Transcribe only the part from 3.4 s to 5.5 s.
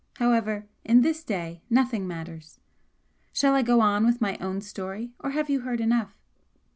I go on with my own story, or have